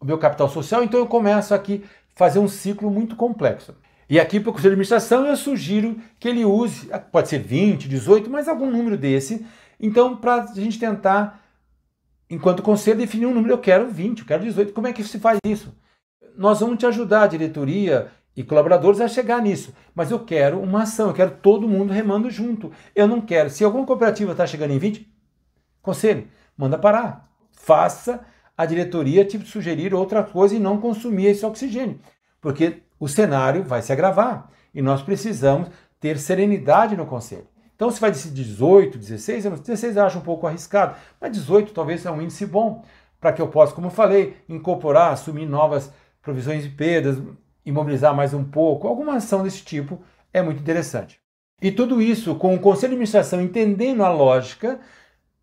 o 0.00 0.04
meu 0.04 0.18
capital 0.18 0.48
social, 0.48 0.84
então 0.84 1.00
eu 1.00 1.06
começo 1.06 1.54
aqui 1.54 1.84
fazer 2.14 2.38
um 2.38 2.48
ciclo 2.48 2.90
muito 2.90 3.16
complexo. 3.16 3.74
E 4.08 4.18
aqui 4.18 4.40
para 4.40 4.50
o 4.50 4.52
Conselho 4.52 4.70
de 4.70 4.80
Administração 4.80 5.26
eu 5.26 5.36
sugiro 5.36 5.98
que 6.18 6.28
ele 6.28 6.44
use, 6.44 6.88
pode 7.12 7.28
ser 7.28 7.40
20, 7.40 7.88
18, 7.88 8.30
mas 8.30 8.48
algum 8.48 8.70
número 8.70 8.96
desse. 8.96 9.44
Então, 9.80 10.16
para 10.16 10.42
a 10.42 10.46
gente 10.54 10.78
tentar, 10.78 11.42
enquanto 12.28 12.62
conselho, 12.62 12.98
definir 12.98 13.26
um 13.26 13.34
número, 13.34 13.54
eu 13.54 13.58
quero 13.58 13.88
20, 13.88 14.20
eu 14.20 14.26
quero 14.26 14.42
18. 14.44 14.72
Como 14.72 14.86
é 14.86 14.92
que 14.92 15.04
se 15.04 15.18
faz 15.18 15.38
isso? 15.44 15.74
Nós 16.36 16.60
vamos 16.60 16.78
te 16.78 16.86
ajudar, 16.86 17.22
a 17.22 17.26
diretoria 17.26 18.10
e 18.36 18.42
colaboradores, 18.42 19.00
a 19.00 19.08
chegar 19.08 19.42
nisso. 19.42 19.74
Mas 19.94 20.10
eu 20.10 20.20
quero 20.20 20.60
uma 20.60 20.82
ação, 20.82 21.08
eu 21.08 21.14
quero 21.14 21.32
todo 21.42 21.68
mundo 21.68 21.92
remando 21.92 22.30
junto. 22.30 22.72
Eu 22.94 23.06
não 23.06 23.20
quero, 23.20 23.50
se 23.50 23.64
alguma 23.64 23.86
cooperativa 23.86 24.32
está 24.32 24.46
chegando 24.46 24.72
em 24.72 24.78
20, 24.78 25.08
conselho, 25.82 26.28
manda 26.56 26.78
parar. 26.78 27.28
Faça 27.52 28.24
a 28.56 28.66
diretoria 28.66 29.24
te 29.24 29.38
sugerir 29.46 29.94
outra 29.94 30.22
coisa 30.22 30.54
e 30.54 30.58
não 30.58 30.80
consumir 30.80 31.26
esse 31.26 31.46
oxigênio. 31.46 32.00
Porque 32.40 32.82
o 32.98 33.08
cenário 33.08 33.62
vai 33.62 33.82
se 33.82 33.92
agravar 33.92 34.50
e 34.74 34.82
nós 34.82 35.02
precisamos 35.02 35.68
ter 36.00 36.18
serenidade 36.18 36.96
no 36.96 37.06
conselho. 37.06 37.46
Então, 37.78 37.92
se 37.92 38.00
vai 38.00 38.10
decidir 38.10 38.42
18, 38.42 38.98
16, 38.98 39.44
16 39.44 39.96
eu 39.96 40.04
acho 40.04 40.18
um 40.18 40.22
pouco 40.22 40.48
arriscado, 40.48 40.96
mas 41.20 41.30
18 41.30 41.72
talvez 41.72 42.04
é 42.04 42.10
um 42.10 42.20
índice 42.20 42.44
bom 42.44 42.84
para 43.20 43.32
que 43.32 43.40
eu 43.40 43.46
possa, 43.46 43.72
como 43.72 43.86
eu 43.86 43.90
falei, 43.92 44.36
incorporar, 44.48 45.12
assumir 45.12 45.46
novas 45.46 45.92
provisões 46.20 46.64
de 46.64 46.70
perdas, 46.70 47.22
imobilizar 47.64 48.12
mais 48.12 48.34
um 48.34 48.42
pouco. 48.42 48.88
Alguma 48.88 49.14
ação 49.14 49.44
desse 49.44 49.62
tipo 49.62 50.02
é 50.32 50.42
muito 50.42 50.60
interessante. 50.60 51.20
E 51.62 51.70
tudo 51.70 52.02
isso 52.02 52.34
com 52.34 52.52
o 52.52 52.58
conselho 52.58 52.90
de 52.90 52.94
administração 52.96 53.40
entendendo 53.40 54.02
a 54.02 54.10
lógica 54.10 54.80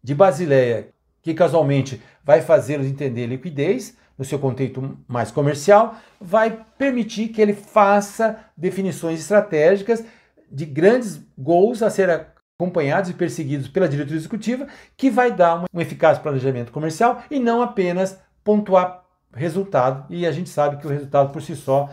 de 0.03 0.13
Basileia, 0.13 0.89
que 1.21 1.33
casualmente 1.33 2.01
vai 2.21 2.41
fazê-los 2.41 2.85
entender 2.85 3.27
liquidez, 3.27 3.95
no 4.17 4.25
seu 4.25 4.39
contexto 4.39 4.97
mais 5.07 5.31
comercial, 5.31 5.95
vai 6.19 6.65
permitir 6.77 7.29
que 7.29 7.41
ele 7.41 7.53
faça 7.53 8.37
definições 8.57 9.21
estratégicas 9.21 10.03
de 10.51 10.65
grandes 10.65 11.21
gols 11.37 11.81
a 11.81 11.89
ser 11.89 12.09
acompanhados 12.57 13.09
e 13.09 13.13
perseguidos 13.13 13.67
pela 13.67 13.87
diretoria 13.87 14.17
executiva, 14.17 14.67
que 14.95 15.09
vai 15.09 15.31
dar 15.31 15.65
um 15.73 15.81
eficaz 15.81 16.17
planejamento 16.17 16.71
comercial 16.71 17.23
e 17.29 17.39
não 17.39 17.61
apenas 17.61 18.19
pontuar 18.43 19.03
resultado. 19.33 20.05
E 20.13 20.25
a 20.25 20.31
gente 20.31 20.49
sabe 20.49 20.77
que 20.77 20.87
o 20.87 20.89
resultado 20.89 21.31
por 21.31 21.41
si 21.41 21.55
só, 21.55 21.89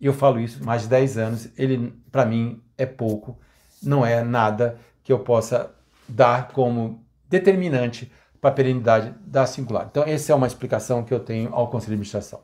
e 0.00 0.06
eu 0.06 0.12
falo 0.12 0.38
isso 0.40 0.64
mais 0.64 0.82
de 0.82 0.88
10 0.88 1.18
anos, 1.18 1.48
ele 1.58 1.92
para 2.10 2.24
mim 2.24 2.62
é 2.78 2.86
pouco, 2.86 3.38
não 3.82 4.06
é 4.06 4.22
nada 4.22 4.78
que 5.02 5.12
eu 5.12 5.18
possa 5.18 5.70
dar 6.08 6.48
como 6.48 7.04
determinante 7.28 8.10
para 8.40 8.50
a 8.50 8.54
perenidade 8.54 9.14
da 9.26 9.46
singular. 9.46 9.86
Então, 9.90 10.02
essa 10.04 10.32
é 10.32 10.34
uma 10.34 10.46
explicação 10.46 11.04
que 11.04 11.12
eu 11.12 11.20
tenho 11.20 11.54
ao 11.54 11.68
Conselho 11.68 11.90
de 11.90 11.94
Administração. 11.94 12.40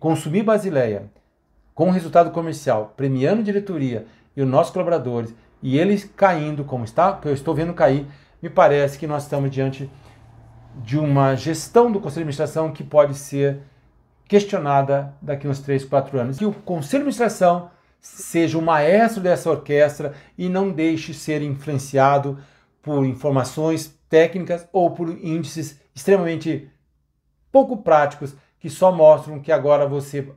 Consumir 0.00 0.42
Basileia 0.42 1.10
com 1.74 1.90
resultado 1.90 2.30
comercial, 2.30 2.94
premiando 2.96 3.42
diretoria 3.42 4.06
e 4.36 4.42
os 4.42 4.48
nossos 4.48 4.72
colaboradores, 4.72 5.34
e 5.62 5.78
eles 5.78 6.04
caindo 6.04 6.64
como 6.64 6.84
está, 6.84 7.14
que 7.14 7.26
eu 7.26 7.32
estou 7.32 7.54
vendo 7.54 7.72
cair, 7.72 8.06
me 8.42 8.50
parece 8.50 8.98
que 8.98 9.06
nós 9.06 9.22
estamos 9.22 9.50
diante 9.50 9.90
de 10.76 10.98
uma 10.98 11.34
gestão 11.34 11.90
do 11.90 11.98
Conselho 11.98 12.26
de 12.26 12.30
Administração 12.30 12.70
que 12.70 12.84
pode 12.84 13.14
ser 13.14 13.60
questionada 14.28 15.14
daqui 15.22 15.48
uns 15.48 15.60
3, 15.60 15.84
4 15.84 16.20
anos. 16.20 16.38
Que 16.38 16.44
o 16.44 16.52
Conselho 16.52 17.04
de 17.04 17.08
Administração 17.08 17.70
seja 18.00 18.58
o 18.58 18.62
maestro 18.62 19.22
dessa 19.22 19.50
orquestra 19.50 20.12
e 20.36 20.48
não 20.48 20.70
deixe 20.70 21.14
ser 21.14 21.42
influenciado 21.42 22.38
por 22.82 23.04
informações 23.04 23.98
técnicas 24.08 24.68
ou 24.72 24.90
por 24.90 25.08
índices 25.08 25.80
extremamente 25.94 26.70
pouco 27.50 27.78
práticos 27.78 28.36
que 28.60 28.68
só 28.68 28.92
mostram 28.92 29.40
que 29.40 29.50
agora 29.50 29.86
você 29.86 30.28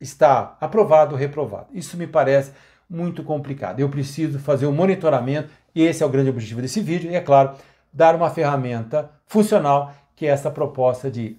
está 0.00 0.56
aprovado 0.60 1.14
ou 1.14 1.20
reprovado. 1.20 1.68
Isso 1.72 1.96
me 1.96 2.06
parece 2.06 2.52
muito 2.92 3.24
complicado. 3.24 3.80
Eu 3.80 3.88
preciso 3.88 4.38
fazer 4.38 4.66
um 4.66 4.72
monitoramento 4.72 5.48
e 5.74 5.82
esse 5.82 6.02
é 6.02 6.06
o 6.06 6.10
grande 6.10 6.28
objetivo 6.28 6.60
desse 6.60 6.80
vídeo 6.82 7.10
e, 7.10 7.14
é 7.14 7.20
claro, 7.20 7.56
dar 7.90 8.14
uma 8.14 8.28
ferramenta 8.28 9.10
funcional 9.26 9.94
que 10.14 10.26
é 10.26 10.28
essa 10.28 10.50
proposta 10.50 11.10
de 11.10 11.38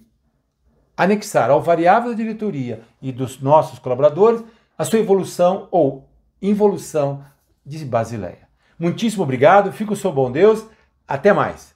anexar 0.96 1.50
ao 1.50 1.62
variável 1.62 2.10
da 2.10 2.16
diretoria 2.16 2.82
e 3.00 3.12
dos 3.12 3.40
nossos 3.40 3.78
colaboradores 3.78 4.42
a 4.76 4.84
sua 4.84 4.98
evolução 4.98 5.68
ou 5.70 6.08
involução 6.42 7.24
de 7.64 7.84
Basileia. 7.84 8.48
Muitíssimo 8.76 9.22
obrigado, 9.22 9.72
fico 9.72 9.94
sob 9.94 10.16
bom 10.16 10.32
Deus, 10.32 10.66
até 11.06 11.32
mais. 11.32 11.73